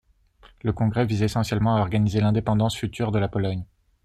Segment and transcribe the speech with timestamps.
[0.63, 3.65] Le congrès vise essentiellement à organiser l'indépendance future de la Pologne.